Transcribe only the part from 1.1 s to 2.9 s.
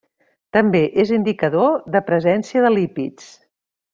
indicador de presència de